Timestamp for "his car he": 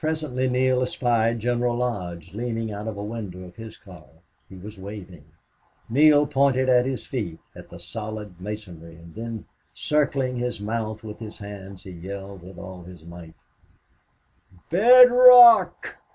3.56-4.56